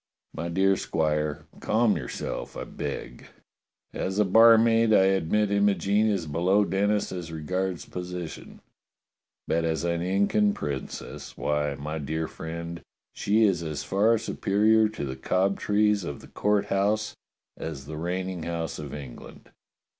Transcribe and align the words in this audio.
"My 0.33 0.49
dear 0.49 0.75
Squire, 0.77 1.45
cahn 1.59 1.95
yourself, 1.95 2.57
I 2.57 2.63
beg. 2.63 3.27
As 3.93 4.17
a 4.17 4.25
bar 4.25 4.57
maid 4.57 4.93
I 4.93 5.03
admit 5.03 5.51
Imogene 5.51 6.07
is 6.07 6.25
below 6.25 6.65
Denis 6.65 7.11
as 7.11 7.31
regards 7.31 7.85
posi 7.85 8.27
tion, 8.27 8.61
but 9.47 9.63
as 9.63 9.83
an 9.83 10.01
Incan 10.01 10.55
princess, 10.55 11.37
why, 11.37 11.75
my 11.75 11.99
dear 11.99 12.27
friend, 12.27 12.81
she 13.13 13.43
is 13.43 13.61
as 13.61 13.83
far 13.83 14.17
superior 14.17 14.89
to 14.89 15.05
the 15.05 15.15
Cobtrees 15.15 16.03
of 16.03 16.21
the 16.21 16.29
Court 16.29 16.65
House 16.65 17.15
as 17.55 17.85
the 17.85 17.97
reigning 17.99 18.41
house 18.41 18.79
of 18.79 18.95
England. 18.95 19.51